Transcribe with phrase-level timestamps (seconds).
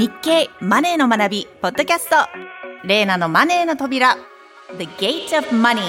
[0.00, 2.16] 日経マネーの学びポッドキャスト。
[2.84, 4.16] レーナのマネーの扉。
[4.78, 5.82] The Gate of Money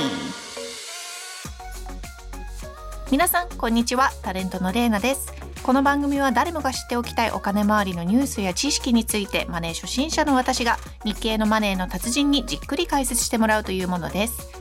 [3.09, 4.09] 皆さんこんにちは。
[4.21, 5.31] タレントのレーナです。
[5.63, 10.75] この番組は誰もが知っておきたいお金周りのニュースや知識についてマネー初心者の私が
[11.05, 14.51] 日経のマネーの達人にじっくり解説してもらうというものです。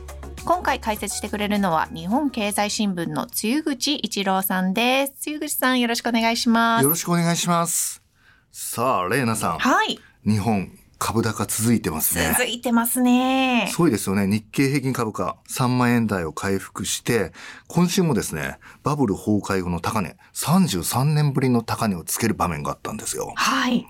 [0.45, 5.15] 今回解説してくれるのは日本経済新聞の露口一郎さんです。
[5.23, 6.83] 露口さんよろしくお願いします。
[6.83, 8.00] よろしくお願いします。
[8.51, 9.59] さあ、レイナさん。
[9.59, 12.35] はい日本株高続いてますね。
[12.37, 14.27] 続いてますねすごいですよね。
[14.27, 17.31] 日経平均株価3万円台を回復して、
[17.67, 23.31] 今週もですね、バブル崩壊後の高値、33年ぶりの高値をつける場面があったんですよ。
[23.35, 23.87] はい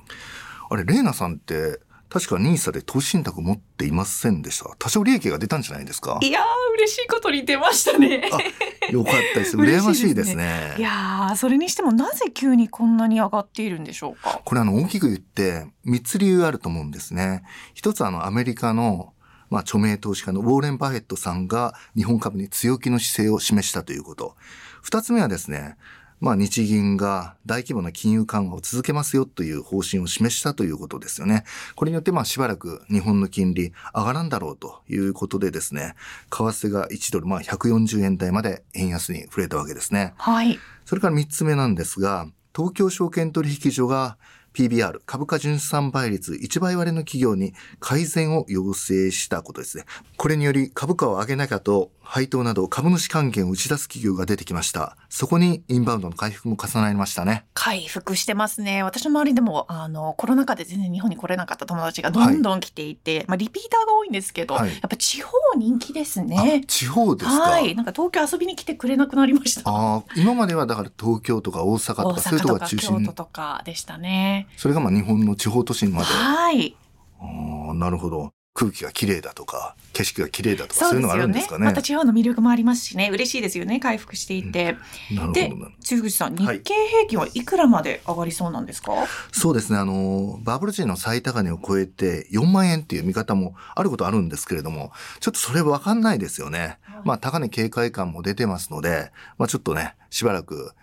[0.70, 1.82] あれ、レイナさんって、
[2.12, 4.70] 確か NISA で投資信託持っていませんでした。
[4.78, 6.20] 多少利益が出たんじゃないですか？
[6.22, 6.44] いやー
[6.78, 9.56] 嬉しいことに出ましたねあ、よかったです。
[9.58, 10.76] 嬉しいですね羨ましいですね。
[10.78, 14.42] いやーそれにしてもなぜ急にこんなに上がっているんでしょうか？
[14.44, 17.44] これあの大きく言って3つ理由あると思うんですね。
[17.74, 19.14] 一つはあのアメリカの
[19.50, 24.36] まあ著名投資家のウォーレン・バフェットさんが日本株に強気の姿勢を示したということ。
[24.82, 25.78] 二つ目はですね、
[26.22, 31.44] まあ日銀が大規模な金融緩和を続けますよという方針を示したということですよね。
[31.76, 35.96] これによってまあしばらく日本の金利上がらんだろうということでですね、
[36.30, 40.14] 為替が1ドルまあ140円台まで円安に触れたわけですね。
[40.16, 44.18] はいそれから3つ目なんですが、東京証券取引所が
[44.54, 49.86] PBR 株価純資産倍率1倍割れの企業に改善を要請したことですね。
[50.18, 54.98] これにより株価を上げなきゃと配当など株主還元を打ち出す企業が出てきました。
[55.08, 57.46] そこにインバウンドの回復も重なりましたね。
[57.54, 58.84] 回復してますね。
[58.84, 64.72] 私の周りでもあのコロナ禍で全然日本に来れなかった友達がどんどん来ていて、まあ、リピーターが多いんですけど、はい。
[64.72, 67.76] やっぱ地方人気ですあね地方ですか、はい。
[67.76, 69.72] なんか東京遊びに来てくれなくなりました。
[69.72, 73.06] ああ今まではだから東京とか大阪と大かそういうとこが中心。
[73.14, 74.50] とかでしたね。
[74.58, 76.08] それがまあ日本の地方都心まで。
[76.08, 76.76] はい。
[77.22, 78.34] ああなるほど。
[78.54, 81.66] 空気が綺麗だとか、景色が綺麗だとか、そそうういうのがあるんですかね。
[81.66, 84.74] また地方の魅力もありますしね嬉しいですよね回復していて、で
[85.16, 85.72] なるほどなるほど。
[85.82, 88.92] 露口さん日はい経平均はいくらまで上がりそうなんですか、
[89.32, 89.80] そうですね。
[89.80, 94.92] あの、バブル時の最高値を超えて4万円っていう見方もあることあるんですけれども、
[95.22, 96.78] ちょっとそれわかんないですよね。
[97.06, 100.74] まあ、高値警戒感も出てますので、まあちょっとね、しばらく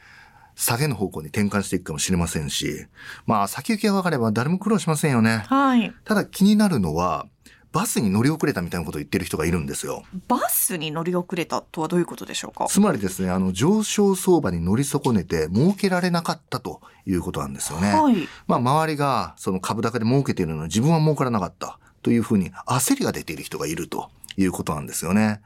[0.57, 2.87] 下げの方向に転換していくかもしれませんし、
[3.27, 5.45] まあ先行きが分かれば誰も苦労しませんよね。
[5.47, 7.27] はいただ気になるのは、
[7.79, 10.03] バスに乗り遅れたみたいなことを言ってる人がいるんですよ。
[10.27, 12.67] バスに乗り遅れたとはどういうことでしょうか？
[12.67, 17.93] つまりですね、あの、上昇相場に乗り損ねて儲けられなかったということなんですよね。
[17.93, 18.17] はい
[18.49, 25.41] まあ、周りがその株高で儲けているのに自分は儲からなかったというふうに焦りが出ている人がいるということなんですよね。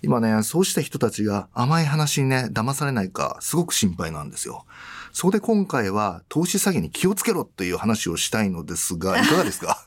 [0.00, 4.64] 今ね、そうした人たちが甘い話にね、騙されないか、すごく心配なんですよ。
[5.12, 9.84] そこで今回は投資詐欺に気をつけろという話をしたいのですが、 いかがですか？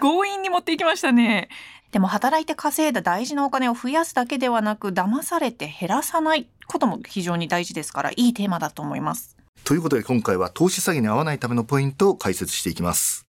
[0.00, 1.48] 強引に持っていきましたね。
[1.90, 9.36] でも働いて稼いだ大事なお金を増やすだけではなく騙されて減らさないことも非常に大事ですからいいテーマだと思います。
[9.64, 13.26] ということで今回は投資詐欺に合わないためのポイントを解説していきます。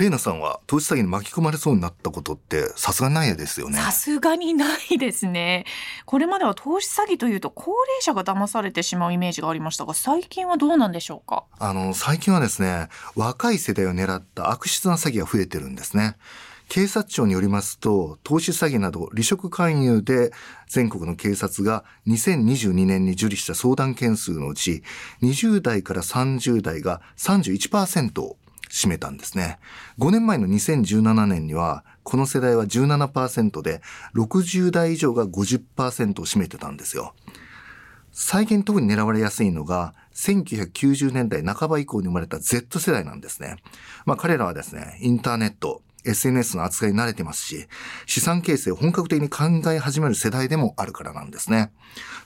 [0.00, 3.76] レイナさんは投資詐欺に巻き込まれそうになったことってさすがにないですよね。
[3.78, 5.66] さすがにないですね
[6.06, 11.44] これまでは投資詐欺というと高齢者が騙されてしまうイメージがありましたが最近はどうなんでしょうか？
[11.58, 16.16] あの、最近はですね、若い世代を狙った悪質な詐欺が増えてるんですね。
[16.70, 20.30] 警察庁によりますと、投資詐欺など離職勧誘で
[20.68, 24.84] 全国の警察が2022年に受理した相談件数のうち、
[25.20, 28.36] 20代から30代が31%を
[28.70, 29.58] 占めたんですね。
[29.98, 33.82] 5年前の2017年には、この世代は17%で、
[34.14, 37.14] 60代以上が50%を占めてたんですよ。
[38.12, 43.56] 最近特に狙われやすいのが、1990年代半ば以降に生まれた Z 世代なんですね。
[44.06, 47.66] まあ彼らはですね、インターネット、SNS の扱いに慣れてますし、
[48.06, 51.72] 資産形成を本格的に考え始める世代でもあるからなんですね。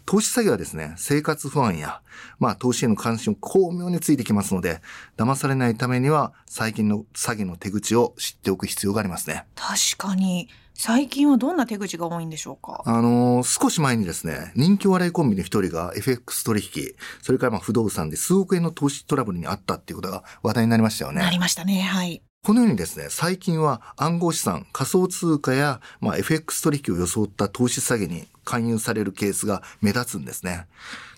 [0.07, 2.03] 投資詐欺はですね、生活不安や、
[2.39, 4.81] まあ投資への関心を巧妙についてきますので、
[5.17, 9.47] 騙されないためには最近の詐欺の手口を知っておく必要がありますね。
[9.55, 12.83] 確かに最近はどんな手口が多いんでしょうか？
[12.85, 16.93] あのー少し前にですね、人気お笑いコンビの一人が FX 取引、
[17.23, 21.21] それからまあ不動産で数億円の投資トラブルにあったっていうことが話題になりましたよね。
[21.23, 30.67] なりましたねはいこのようにですね、最近は暗号資産、仮想通貨や、まあ、FX 取引を装った投資詐欺に勧誘されるケースが目立つんですね。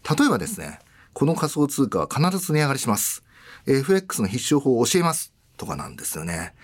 [0.09, 0.79] 例えばですね、
[1.15, 3.25] この仮想通貨は必ず値上がりします。
[3.67, 5.36] FX の必勝法を教えます。
[5.57, 6.55] とかなんですよね。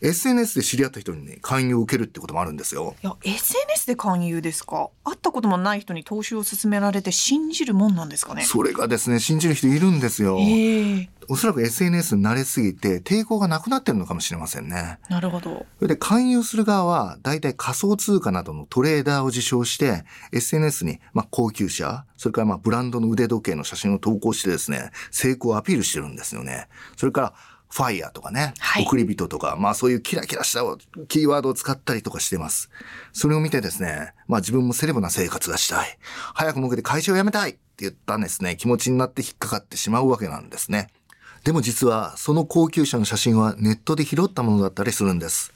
[0.00, 2.96] SNS で知り合った人に、ね、勧誘を受けるってこともあるんですよ。
[3.02, 4.90] いや SNS で勧誘ですか？
[5.04, 8.42] 会ったこともない人に投資を勧められて信じるもんなんですかね？
[8.42, 10.38] それがですね、信じる人いるんですよ。
[10.40, 14.98] ええおそらく SNS に慣れすぎて抵抗がなくなってるのかもしれませんね。
[15.08, 15.64] なるほど。
[15.78, 26.66] それで勧誘する側は大体仮想通貨などのトレーダーを自称して SNS にまあ高級車、それからまあブランドの腕時計の写真を投稿してですね、成功をアピールしてるんですよね。
[26.96, 27.34] それから
[27.72, 30.60] ファイヤーとかね、はい送り人とか、まあそういうキラキラした
[31.08, 32.68] キーワードを使ったりとかしてます。
[33.14, 35.98] それを見てですね、まあ自分もセレブな生活がしたい。
[36.34, 40.88] 早く儲けて会社を辞めたいって言ったんですね、気持ちになって引っかかってしまうわけなんですね。
[41.44, 45.54] でも実はその高級車の写真はネットで拾ったものだったりするんです。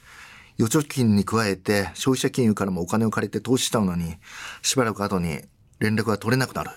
[0.59, 4.17] 預貯金に加えて消費者金融からもお金を借りて投資したのに、
[4.63, 5.43] しばらく後に
[5.81, 6.71] 連絡が取れなくなる。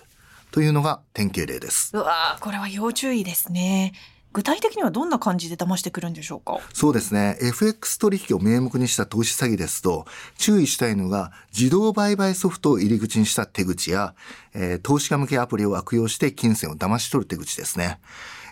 [0.51, 1.91] というのが典型例です。
[1.95, 3.93] うわーこれは要注意ですね。
[4.31, 6.59] 具体的にはどんな感じで騙してくるんでしょうか？
[6.73, 7.37] そうですね。
[7.41, 10.05] FX 取引を名目にした投資詐欺ですと、
[10.37, 14.13] 注意したいのが自動売買ソフトを入り口にした手口や、
[14.53, 17.99] えー投資家向けアプリを悪用して金銭を騙し取る手口ですね。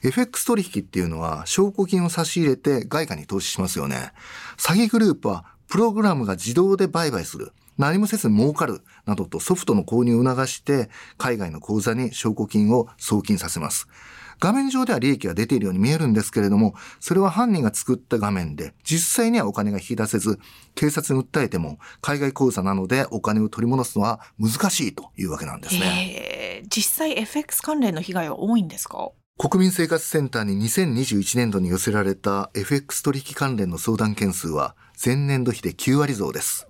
[0.03, 4.13] FX 取引っていうのは証拠金を差し入れて外貨に投資しますよね。
[4.57, 7.51] 詐欺グループはプログラムが自動で売買する。
[7.77, 10.89] 何もせず儲かるなどとソフトの購入を促して
[11.19, 13.88] 海外の口座に証拠金を送金させます。
[14.39, 20.39] 画面上では利益が出ているように見えるんですけれども、それは犯人が作った画面で、実際にはお金が引き出せず、
[20.75, 26.62] 警察に訴えても、海外口座なのでお金を取り戻すのは難しいというわけなんですね。
[26.62, 29.10] えー、実際 FX 関連の被害は多いんですか？
[29.39, 36.67] 国民生活センターに2021年度に寄せられた FX 取引関連の相談件数は前年度比で9割増です。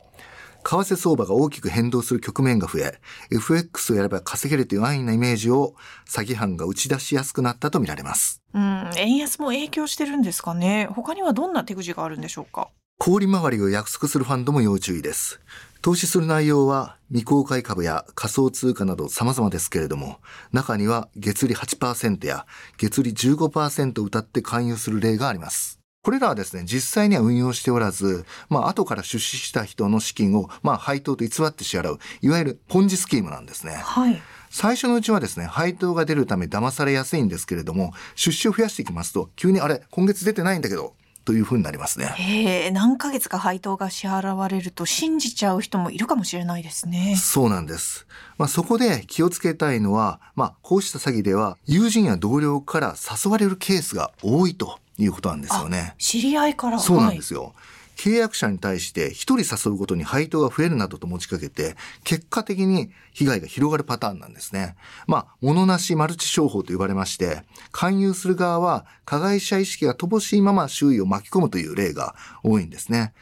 [0.70, 3.00] 為替相場が大きく変動する局面が増え、
[3.32, 5.76] FX をやれば稼げるという安易なイメージを
[6.06, 8.42] 詐欺犯が打ち出しやすくなったとみられます。
[8.54, 12.68] うん、円安も影響してるんですかね他にはどんな手口があるんでしょうか？
[12.98, 15.40] 氷回りを約束するファンドも要注意です。
[15.82, 20.18] 投資する内容は未公開株や仮想通貨など様々ですけれども、
[20.52, 22.46] 中には月利8%や
[22.78, 25.77] 月利15%を謳って勧誘する例があります。
[26.08, 33.74] これらはですね、実際には運用しておらず、まあ後から出資した人の資金をまあ配当と偽って支払う、いわゆるポンジスキームなんですね。
[33.74, 34.22] はい。
[34.50, 40.94] 最初のうちはですね、配当が出るため騙されやすいんですけれども、出資を増やしていきますと、急にあれ、今月出てないんだけど、
[41.26, 42.16] というふうになりますね。
[42.18, 47.18] えー、何ヶ月か配当が支払われると信じちゃう人もいるかもしれないですね。
[47.18, 48.08] そうなんです。
[48.38, 55.96] まあ、そこで気をつけたいのは、まあ、こうした詐欺では、友人や同僚から誘われるケースが多いということなんですよね。
[55.98, 57.54] 知り合いからそうなんですよ。
[57.98, 64.76] 契約者に対して一人誘うことに配当が増えるなどと持ちかけて、結果的に被害が広がるパターンなんですね。
[65.08, 73.14] まあ、物なしマルチ商法と呼ばれまして、勧誘する側は加害者意識が乏しいまま周囲を巻き込むという例が多いんですね。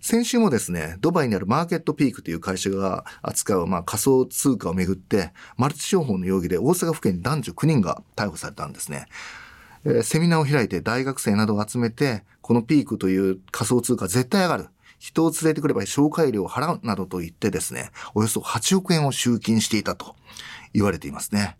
[0.00, 9.06] 先週もですね、ドバイにあるマーケットピークという会社が扱う、まあ、仮想通貨をめぐって、マルチ商法の容疑で大阪府警に男女9人が逮捕されたんですね。
[9.84, 14.68] えーセミナーを開いて大学生などを集めて、このピークという仮想通貨絶対上がる。
[14.98, 20.14] 人を連れてくれば紹介料を払うなどと言ってですね、およそ8億円を集金していたと
[20.72, 21.56] 言われていますね。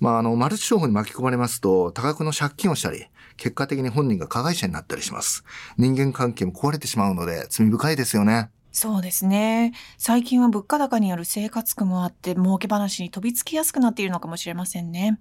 [0.00, 3.06] まあ、あの、マルチ商法に巻き込まれますと、多額の借金をしたり、
[3.36, 5.44] 結果的に本人が加害者になったりします。
[5.76, 8.50] 人間関係も壊れてしまうので、罪深いですよね。
[8.72, 9.72] そうですね。
[9.96, 15.20] 最近は物価高による生活苦もあって、儲け話に飛びつきやすくなっているのかもしれませんね。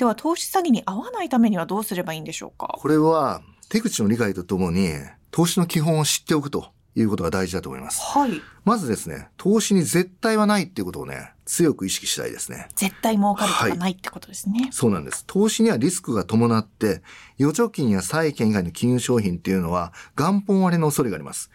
[0.00, 2.78] では、投資詐欺に遭わないためにはどうすればいいんでしょうか？
[2.78, 4.94] これは、手口の理解とともに、
[5.30, 8.00] 投資の基本を知っておくということが大事だと思います。
[8.00, 8.40] はい。
[8.64, 12.68] まずですね、投資に絶対はないっていうことをね、強く意識したいですね。
[12.76, 14.70] 絶対儲かるとかないってことですね。
[14.72, 15.22] そうなんです。
[15.26, 17.02] 投資にはリスクが伴って、
[17.38, 21.50] 預貯金や債券以外の金融商品っていうのは元本割れの恐れがあります。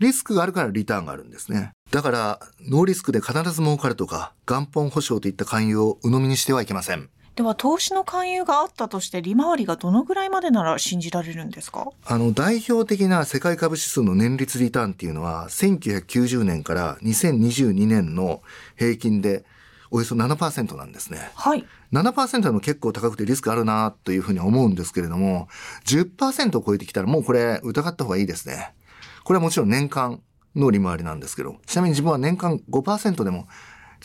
[0.00, 1.70] リスクがあるからリターンがあるんですね。
[1.90, 7.08] だから、ノーリスクで必ず儲かるとか、元本保証といった勧誘を鵜呑みにしてはいけません。
[7.36, 11.86] では、投資の勧誘があったとして、利回りがどのぐらいまでなら信じられるんですか？
[12.06, 18.40] あの、代表的な世界株指数の年率リターンっていうのは、1990年から2022年の
[18.76, 19.44] 平均で
[19.90, 21.30] およそ7%なんですね。
[21.34, 21.66] はい。
[21.92, 25.48] 7%の結構高くてリスクあるなというふうに思うんですけれども、
[25.84, 28.74] 10%を超えてきたらもうこれ疑った方がいいですね。
[29.24, 30.22] これはもちろん年間
[30.54, 33.46] の利回りなんですけど、ちなみに自分は年間5%でも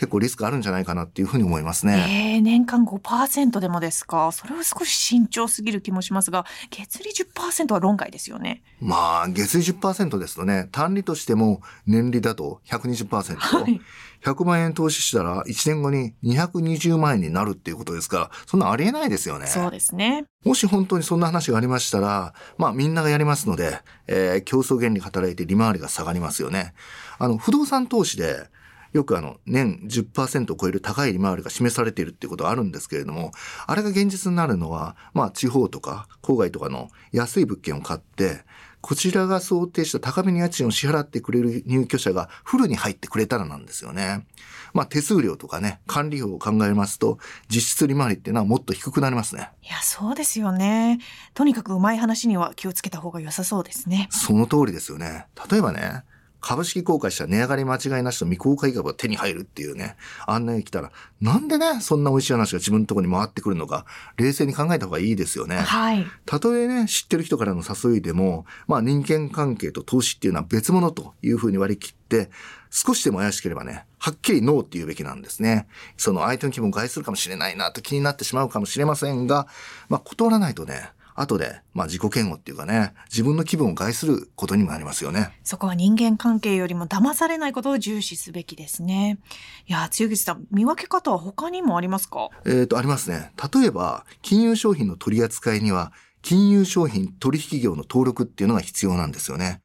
[0.02, 2.34] 結構リスクあるんじゃないかなっていうふうに思いますね。
[2.36, 4.32] えー、年間5%でもですか？
[4.32, 8.64] それは少し慎重すぎる気もしますが、月利10%は論外ですよね。
[8.80, 13.36] まあ、月利10%ですとね、単利としても年利だと120%。
[13.38, 13.80] はい
[14.24, 19.48] 100万円投資したら1年後に220万円になるっていうことですから、そんなありえないですよね。
[19.48, 20.26] そうですね。
[20.46, 26.76] もし本当にそんな話がありましたら、まあみんながやりますので、えー競争原理が働いて利回りが下がりますよね。
[27.18, 28.48] あの、不動産投資で
[28.94, 33.32] よくあの、年10%を超える高い利回りが示されているっていうことはあるんですけれども、
[33.68, 38.44] あれが現実になるのは、まあ地方とか郊外とかの安い物件を買って、
[38.82, 44.26] こちらが想定した高めの家賃を支払ってくれる入居者がフルに入ってくれたらなんですよね。
[44.74, 49.52] まあ手数料とかね、管理費を考えますと、実質利回りっていうのはもっと低くなりますね。
[49.62, 51.00] いや、そうですよね。
[51.34, 54.08] とにかくうまい話には気をつけた方が良さそうですね。
[54.12, 55.28] その通りですよね。
[55.50, 56.04] 例えばね、
[56.42, 59.96] 株式公開した値上がり間違いなしと未公開株が手に入るっていうね、
[60.26, 63.86] 案内が来たら、なんでね、そんな美味しい話が自分のところに回ってくるのか、
[64.18, 65.58] 冷静に考えた方がいいですよね。
[65.58, 66.06] はい。
[66.26, 72.32] たとえね、知ってる人からの誘いでも、まあ人間関係と投資っていうのは別物というふうに割り切って、
[72.72, 75.68] 少しでも怪しければね、はっきりノーって言うべきなんですね。
[75.96, 79.46] その相手の気分を害するかもしれないなと気になってしまうかもしれませんが、
[79.90, 85.38] まあ断らないとね、後で、まあ自己嫌悪っていうかね、自分の気分を害することにもなりますよね。
[85.44, 89.20] そこは人間関係よりも騙されないことを重視すべきですね。
[89.68, 92.30] いや、露口さん、見分け方は他にもありますか？
[92.46, 93.32] えっ、ー、と、ありますね。
[93.54, 95.92] 例えば、金融商品の取り扱いには、
[96.22, 99.62] 金融商品取引業の登録っていうのが必要なんですよね。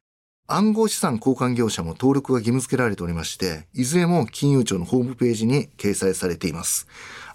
[0.49, 6.87] 暗号資産交換業者も登録が義務付けられておりまして、いずれも金融庁のホームページに掲載されています。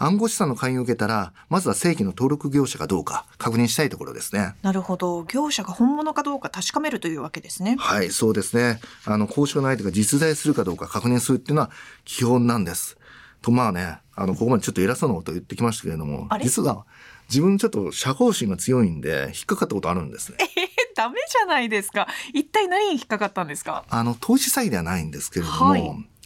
[0.03, 4.57] 暗号資産の勧誘を受けたら、まずは正規の登録業者かどうか確認したいところですね。
[4.63, 5.23] なるほど。
[5.23, 7.77] 業者が本物かどうか確かめるというわけですね。
[7.79, 8.81] はい、そうですね。
[9.05, 11.71] あの、交渉の相手が実在するかどうか確認するっていうのは
[12.05, 12.99] 基本なんです。
[13.43, 16.85] と、まあね、あの、ここまでちょっと偉そうなことを言ってきましたけれども、実は
[17.29, 20.39] 自分ちょっと社交心が強いんで、引っかかったことあるんですね。
[20.97, 22.09] ダメじゃないですか。
[22.35, 23.85] 一体何に引っかかったんですか？
[23.89, 25.83] あの、投資詐欺ではないんですけれども、はい、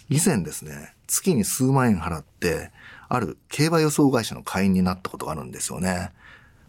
[0.09, 2.73] 以前ですね、月に数万円払って、
[3.09, 6.13] ある競馬予想会社の会員になったことがあるんですよね。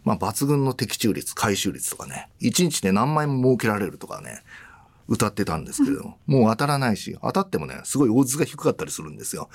[0.04, 4.42] まあ、抜群の的中率、回収率とかね、1日で何万円も儲けられるとかね、
[5.08, 9.48] 歌ってたんですけれども、 もう当たらないし、当たってもね、すごいオッズが低かったりするんですよ。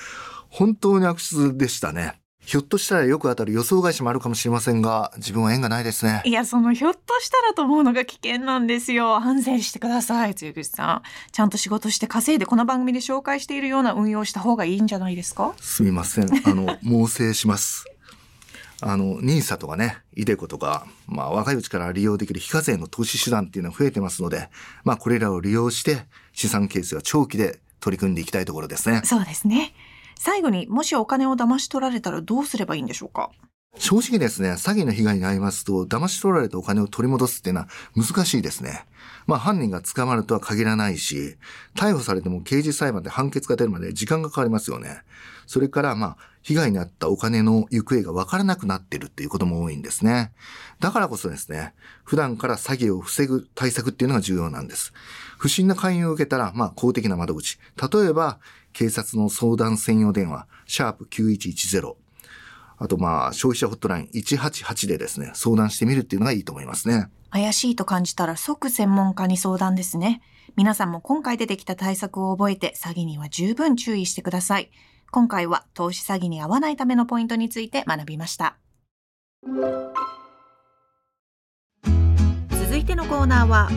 [0.50, 2.20] 本当に悪質でしたね。
[2.46, 6.22] ひょっとしたらよく当たる予想会社もあるかもしれませんが、自分は縁がないですね。
[6.26, 9.20] いや、そのひょっとしたらと思うのが危険なんですよ。
[9.22, 11.02] 反省してください、露口さん。
[11.32, 15.54] ちゃんと仕事して稼いでこの番組で紹介しているような運用した方がいいんじゃないですか？
[15.62, 16.26] すみません。
[16.46, 17.86] あの、 猛省します。
[18.82, 24.50] あの、ニーサとかね、イデコとか、まあ若いうちから利用できる非課税の投資手段っていうのは増えてますので、
[24.84, 29.02] まあこれらを利用して資産形成は長期で取り組んでいきたいところですね。
[29.06, 29.74] そうですね。
[30.18, 33.32] 最後にもしお金を騙し取られたらどうすればいいんでしょうか？
[33.80, 38.86] 正直ですね、詐欺の被害に遭いますと、騙し取られたお金を取り戻すっていうのは難しいですね。
[39.26, 41.38] まあ犯人が捕まるとは限らないし、
[41.76, 45.02] 逮捕されても刑事裁判で判決が出るまで時間がかかりますよね。
[45.48, 50.32] それからまあ、被害に遭ったお金の行方がわからなくなってるっていうことも多いんですね。
[50.80, 54.94] だからこそですね、普段から詐欺を防ぐ対策っていうのが重要なんです。
[55.40, 57.58] 不審な勧誘を受けたら、まあ公的な窓口。
[57.92, 58.40] 例えば、
[58.72, 62.03] 警察の相談専用電話、シャープ9110。
[62.78, 67.10] あとまあ、消費者ホットライン188でですね、相談してみるっていうのがいいと思いますね。
[67.32, 70.22] 怪しいと感じたら即専門家に相談ですね。
[70.56, 74.70] 皆さんも今回出てきた対策を覚えて詐欺には十分注意してください。
[75.12, 78.58] 今回は投資詐欺に遭わないためのポイントについて学びました。
[82.50, 83.70] 続いてのコーナーは、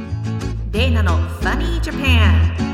[0.71, 2.66] デイナの Funny Japan。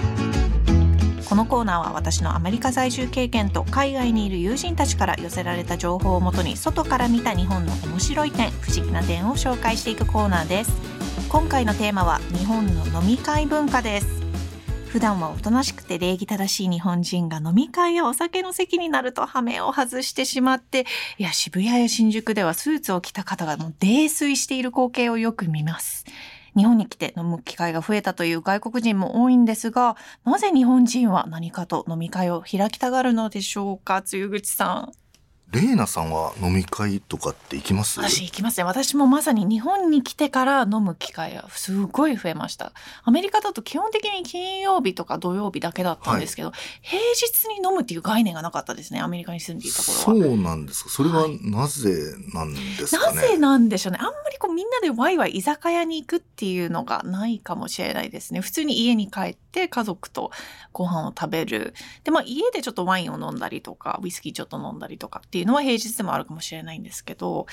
[1.32, 10.72] このコーナーは私のアメリカ在住経験と海外にいる友人たちから寄せられた情報をもとに外から見た日本の面白い点不思議な点を紹介していくコーナーです。
[11.30, 14.22] 今回のテーマは日本の飲み会文化です。
[14.88, 20.84] 普段はおとなしくて礼儀正しい日本人が飲み会やお酒の席になると羽目を外してしまって
[21.16, 26.04] いや渋谷や新宿ではスーツを着た方がもう泥酔している光景をよく見ます。
[26.56, 35.01] 日本に来て飲む機会が増えたという外国人も多いんですが、なぜ日本人は何かと飲み会を開きたがるのでしょうか、露口さん。
[35.52, 38.00] レイナさんは飲み会とかって行きます？
[38.00, 38.64] 私行きますね。
[38.64, 42.72] 私もまさに日本に来てから飲む機会がすごい増えました。
[43.04, 49.00] アメリカだと基本的に金曜日とか土曜日だけだったんですけど、はい、平日に飲むっていう概念がなかったですね。
[49.00, 50.26] アメリカに住んでいた頃は。
[50.26, 50.90] そうなんですか？
[50.90, 53.98] それはなぜなんですかね、はい、なぜなんでしょうね。
[54.00, 58.40] あんまりこうみんなでワイワイ居酒屋に行くっていうのがないかもしれないですね。
[58.40, 60.32] 普通に家に帰って家族と
[60.72, 61.74] ご飯を食べる。
[62.02, 67.46] で、まあ家でちょっとワインを飲んだりとか、ウイスキーちょっと飲んだりとかっていうのは平日でもあるかもしれないんですけど、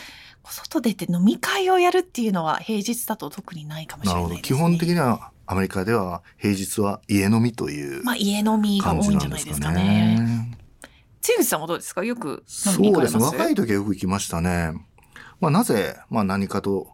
[0.43, 4.41] 外出て飲み会をやるっていうのは平日だと特にないかもしれないですね。
[4.41, 10.55] 基本的にはアメリカでは平日は家飲みという、まあ家飲みが多いんじゃないですかね。
[11.21, 12.03] つ口さんはどうですか？
[12.05, 13.23] よくそうですね。
[13.23, 14.73] 若い時はよく行きましたね。
[15.41, 16.91] まあなぜ、まあ何かと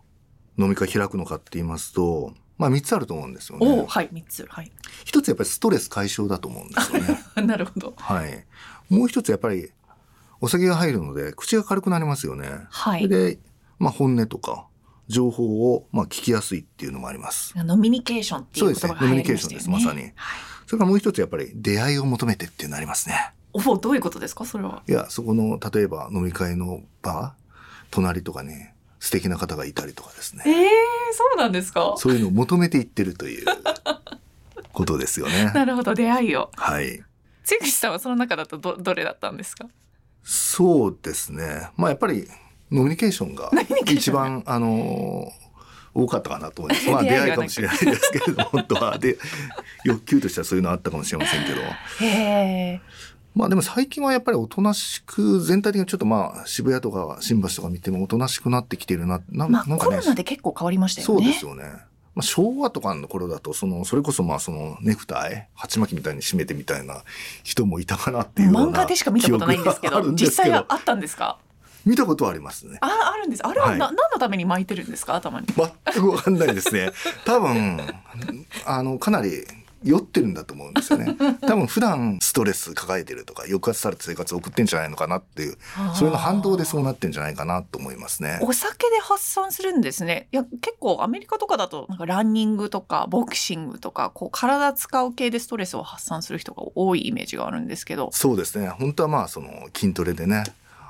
[0.58, 3.86] 飲み会開くのかって言いますと、まあ3つあると思うんですよね。
[3.88, 4.72] はい三つはい
[5.04, 7.24] 一つやっぱりストレス解消だと思うんですよね。
[7.46, 8.46] なるほどはい。
[8.90, 9.72] もう一つやっぱり
[10.42, 12.50] お酒が入るので口が軽くなりますよね。
[12.70, 13.40] はいで、
[13.80, 14.68] まあ本音とか
[15.08, 17.54] 情報をまあ聞きやすいっていうのもあります。
[17.58, 20.14] ノミニケーションっていう言葉がそうですねノミニケーションですまさにはい
[20.68, 23.34] それからもう一つやっぱり出会いを求めてっていうのありますね。
[23.54, 24.46] おおどういうことですか？
[24.46, 27.36] それはいや、そこの、例えば飲み会の場、
[27.92, 28.52] 隣とかに
[29.06, 30.42] 素敵な方がいたりとかですね。
[30.48, 30.70] ええ
[31.14, 31.94] そうなんですか？
[31.98, 33.46] そういうのを求めていってるという
[34.74, 35.52] ことですよね。
[35.54, 37.04] なるほど出会いをはい。
[37.44, 39.68] つ口さんはその中だとどどれだったんですか？
[40.24, 41.70] そうですね。
[41.78, 42.28] まあやっぱり
[42.72, 43.52] ノミニケーションが
[43.86, 45.32] 一番、あの
[45.94, 46.90] 多かったかなと思います。
[46.90, 48.98] まあ出会いが出会いかもしれないですけれども、本当は。
[48.98, 49.20] で、
[49.84, 51.62] 欲求としてはそういうのあったかもしれませんけど。
[51.62, 52.82] へえ
[53.36, 59.22] まあでも最近はやっぱりおとなしく、全体的にちょっとまあ渋谷とか新橋とか見てもおとなしくなってきてるな。
[59.30, 61.64] なまあなんかねコロ、ナで結構変わりましたよそうねですよね。
[62.16, 67.04] まあ、昭和とかの頃だと、その、それこそまあそのネクタイ、鉢巻きみたいに締めてみたいな
[67.44, 71.38] 人もいたかなっていうような漫画でしか見たことないんですけど実際はあったんですか？
[71.86, 72.78] 見たことはありますね。
[72.80, 75.14] ああるんですあれははいな、何のために巻いてるんですか？
[75.16, 76.94] 頭に全くわかんないですね。
[77.26, 77.82] 多分、
[78.66, 79.44] あの、かなり
[79.86, 81.16] 酔ってるんだと思うんですよね。
[81.48, 85.58] 多分普段ストレス抱えてるとか、抑圧された生活を送ってんじゃないのかなっていう、
[85.94, 88.40] それの反動でそうなってんじゃないかなと思いますね。
[88.42, 90.28] お酒で発散するんですね。
[90.32, 98.10] いや結構アメリカとかだとなんかランニングとかボクシングとかこう体使う系でストレスを発散する人が多いイメージがあるんですけど。
[98.12, 98.70] そうですね。
[98.70, 100.44] 本当はまあその筋トレでね、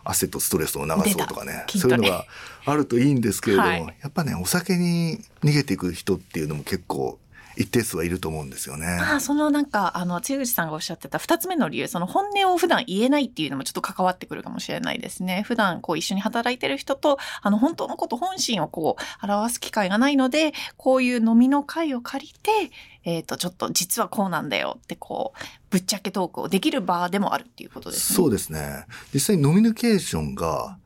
[0.06, 2.26] 汗とストレスを流そうとかね、そういうのが
[2.66, 7.20] あるといいんですけれども、はいやっぱね、お酒に逃げていく人っていうのも結構
[7.58, 8.88] 一定数はいると思うんですよね。
[8.88, 22.72] ああそのなんかあの千口さんがおっしゃってた2つ目の理由その本音を普段言えないっていうのもちょっと関わってくるかもしれないですね普段こう一緒に働いてる人とあの本当のこと本心をこう表す機会がないのでこういう飲みの会を借りて
[23.06, 28.16] えっ、とちょっと実はこうなんだよってこうぶっちゃけトークをできる場でもあるっていうことですね。
[28.16, 28.86] そうですね。
[29.14, 30.78] 実際ノミニケーションが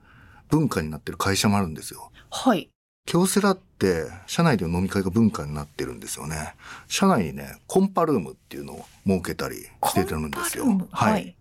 [0.50, 2.12] 文化になってる会社もあるんですよ。
[2.30, 2.70] はい。
[3.10, 6.54] 京セラって社内での飲み会が文化になってるんですよね。
[6.88, 10.66] 社内にね、コンパルームっていうのを設けたりしてるんですよ。
[10.92, 11.36] はい。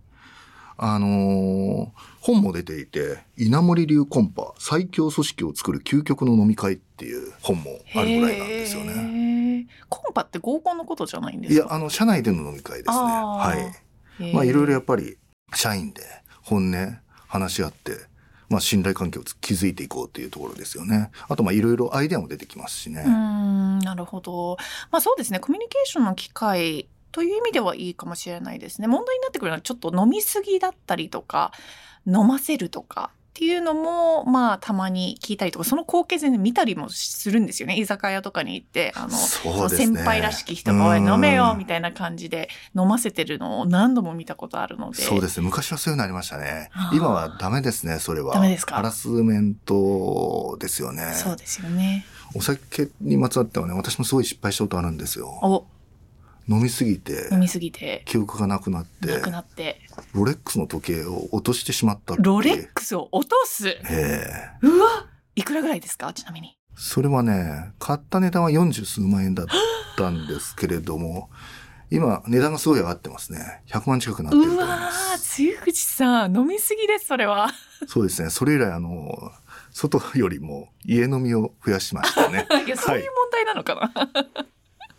[0.78, 1.88] あのー
[2.20, 8.94] 本も出ていて、稲森流コンパ最強組織を作る究極の飲み会っていう本もあるぐらいなんですよね。
[8.94, 9.66] ね。
[9.90, 11.66] コンパって合コンのことじゃないんでいや。
[11.68, 12.96] あの、社内での飲み会ですね。
[12.96, 13.54] は
[14.20, 14.34] い。
[14.34, 15.18] まあ、いろいろやっぱり、
[15.54, 16.02] 社員で
[16.42, 18.07] 本音話し合って、
[18.48, 21.10] まあ、信頼関係を築いていこうというところですよね。
[21.28, 23.02] あと、まあ、いろいろアイデアも出てきますしね。
[23.06, 24.56] うんなるほど。
[24.90, 25.40] まあそうですね。
[25.40, 28.86] コミュニケーションの機会という意味ではいいかもしれないですね。
[28.86, 31.52] 問題になってくるのはちょっと飲みすぎだったりとか、
[32.06, 33.10] 飲ませるとか。
[33.38, 39.14] っていうのもまあたまに聞いたりとかその光景全然見たりもするんですよね居酒屋とかに行ってあのね
[39.68, 45.46] 先輩らしき人が「おい飲めよ」うんみたいな感じで飲ませてるのを何度も見たことあるのでそうですね。
[45.46, 48.34] 昔はそういうのありましたね今はダメですね、それは。
[48.34, 48.74] ダメですか？
[48.74, 51.12] ハラスメントですよね。
[51.14, 52.04] そうですよね。
[52.34, 55.28] お酒にまつわってはね、私もすごい失敗したことあるんですよ。
[55.42, 55.64] お
[56.48, 59.80] 飲みすぎて飲、みすぎて記憶がなくなってな、くなって
[60.14, 63.68] ロレックスの時計を落としてしまったロレックスを落とす？
[63.68, 63.76] え
[64.62, 65.06] えうわ
[65.36, 66.12] いくらぐらいですか？
[66.12, 66.56] ちなみに。
[66.74, 69.46] それはね、買った値段は40数万円だっ
[69.96, 71.28] たんですけれども、
[71.90, 73.62] 今、値段がすごい上がってますね。
[73.66, 75.36] 100万近くなってるとう思いまわー、す。
[75.36, 77.48] 露口さん、飲みすぎです、それは。
[77.88, 78.30] そうですね。
[78.30, 79.10] それ以来、あの、
[79.72, 82.46] 外よりも家飲みを増やしましたね。
[82.66, 83.92] いや、そういう問題なのかな。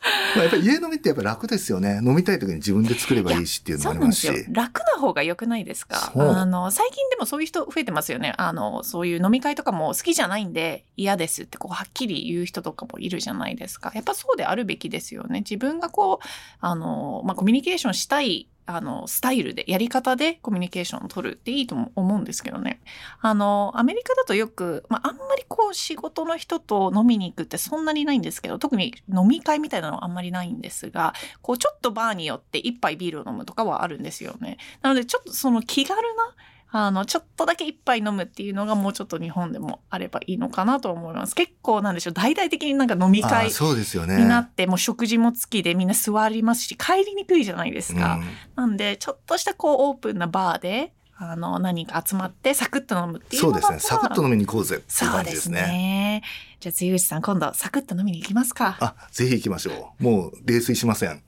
[0.36, 2.00] まあ、やっぱり家飲みってやっぱ楽ですよね。
[2.04, 4.46] 飲みたい時に自分で作ればいいしっていうのそもありますしすよ。。
[4.52, 6.12] 楽な方が良くないですか？
[6.16, 8.34] あの、最近でもそういう人増えてますよね。
[8.38, 13.92] あの、そういう飲み会とかも好きじゃないんで嫌ですってこうはっきり言う人とかもいるじゃないですか。
[13.96, 15.40] やっぱそうであるべきですよね。
[15.40, 16.26] 自分がこう、
[16.62, 22.82] あの、まあ、コミュニケーションしたい、あの、スタイルで、やり方でコミュニケーションを取るっていいと思うんですけどね。
[23.20, 34.58] あの、アメリカだとよく、まあ、あんまりこう仕事の人と飲みに行くってそんなにないんですけど、特に飲み会みたいなのはあんまりないんですが、こうちょっとバーによって一杯ビールを飲むとかはあるんですよね。
[34.84, 36.36] なのでちょっとその気軽な、
[36.72, 41.34] あの、ちょっとだけ一杯飲むっていうのがもうちょっと日本でもあればいいのかなと思います。
[41.34, 44.18] 結構なんでしょう、大々的になんか飲みあ会あそうですよね。
[44.18, 48.16] になって、もう食事も付きでみんな座りますし、帰りにくいじゃないですか。
[48.16, 48.24] うん
[48.56, 53.80] なんで、ちょっとしたこうオープンなバーで、あの、何人か集まってサクッと飲むっていうそうですね。
[53.80, 55.62] サクッと飲みに行こうぜっていうそうで感じですすね。
[55.64, 56.24] ね。
[56.62, 58.78] じゃあ、露口さん、今度サクッと飲みに行きますか。
[58.80, 60.04] あ、ぜひ行きましょう。
[60.04, 61.22] もう泥酔しません。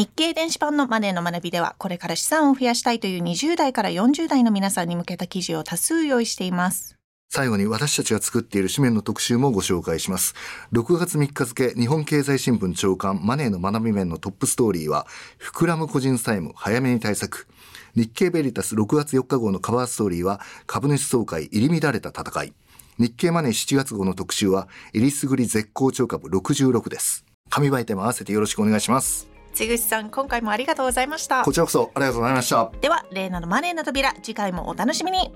[0.00, 6.96] 日経電子版のマネーの学びでは、これから資産を増やしたいという20代から40代の皆さんに向けた記事を多数用意しています。
[7.28, 10.34] 最後に私たちが作っている紙面の特集もご紹介します。
[10.72, 15.06] 6月3日付、日本経済新聞長官マネーの学び面のトップストーリーは、
[15.38, 17.46] 膨らむ個人債務、早めに対策。
[17.94, 22.54] 日経ベリタス6月4日号のカバーストーリーは、株主総会入り乱れた戦い。
[22.98, 27.26] 日経マネー7月号の特集は、えりすぐり絶好調株66です。
[27.50, 29.39] 紙媒体も合わせてよろしくお願いします。
[29.52, 31.42] 千口さん、今回もありがとうございました。
[31.42, 32.70] こちらこそありがとうございました。
[32.80, 35.32] では、例のマネーの扉、次回もお楽しみに。